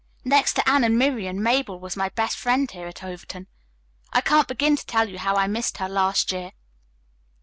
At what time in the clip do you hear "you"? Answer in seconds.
5.07-5.19